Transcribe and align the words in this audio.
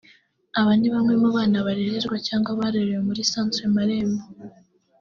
Aba 0.59 0.71
nibamwe 0.79 1.13
mu 1.21 1.29
bana 1.37 1.57
barererwa 1.67 2.17
cyangwa 2.27 2.51
barerewe 2.59 3.01
muri 3.07 3.21
Centre 3.31 3.65
Marembo 3.75 4.23